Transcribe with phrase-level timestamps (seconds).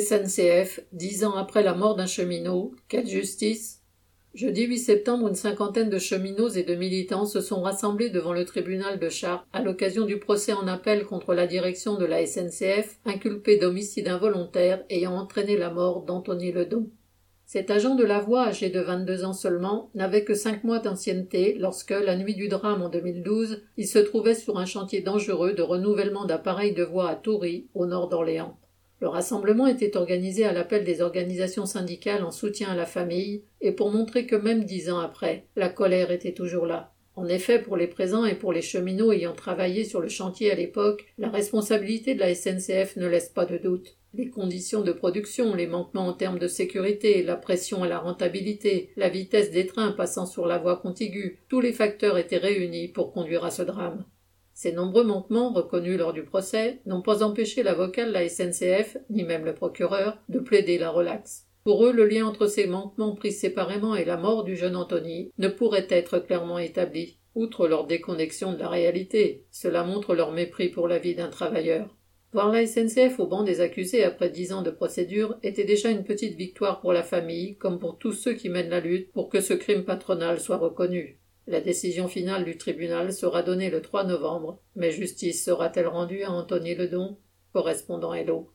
[0.00, 3.82] SNCF, dix ans après la mort d'un cheminot, quelle justice
[4.34, 8.44] Jeudi 8 septembre, une cinquantaine de cheminots et de militants se sont rassemblés devant le
[8.44, 12.98] tribunal de Chartres à l'occasion du procès en appel contre la direction de la SNCF,
[13.04, 16.90] inculpée d'homicide involontaire ayant entraîné la mort d'Anthony Ledon.
[17.46, 21.54] Cet agent de la voie, âgé de 22 ans seulement, n'avait que cinq mois d'ancienneté
[21.60, 25.62] lorsque, la nuit du drame en 2012, il se trouvait sur un chantier dangereux de
[25.62, 28.58] renouvellement d'appareils de voie à Toury, au nord d'Orléans.
[29.00, 33.72] Le rassemblement était organisé à l'appel des organisations syndicales en soutien à la famille et
[33.72, 36.94] pour montrer que même dix ans après, la colère était toujours là.
[37.16, 40.56] En effet, pour les présents et pour les cheminots ayant travaillé sur le chantier à
[40.56, 43.96] l'époque, la responsabilité de la SNCF ne laisse pas de doute.
[44.14, 48.90] Les conditions de production, les manquements en termes de sécurité, la pression à la rentabilité,
[48.96, 53.12] la vitesse des trains passant sur la voie contiguë, tous les facteurs étaient réunis pour
[53.12, 54.04] conduire à ce drame.
[54.54, 59.24] Ces nombreux manquements, reconnus lors du procès, n'ont pas empêché l'avocat de la SNCF, ni
[59.24, 61.48] même le procureur, de plaider la relaxe.
[61.64, 65.32] Pour eux, le lien entre ces manquements pris séparément et la mort du jeune Anthony
[65.38, 67.18] ne pourrait être clairement établi.
[67.34, 71.96] Outre leur déconnexion de la réalité, cela montre leur mépris pour la vie d'un travailleur.
[72.32, 76.04] Voir la SNCF au banc des accusés après dix ans de procédure était déjà une
[76.04, 79.40] petite victoire pour la famille, comme pour tous ceux qui mènent la lutte pour que
[79.40, 81.18] ce crime patronal soit reconnu.
[81.46, 86.30] La décision finale du tribunal sera donnée le 3 novembre, mais justice sera-t-elle rendue à
[86.30, 87.18] Anthony Ledon
[87.52, 88.42] Correspondant Hello.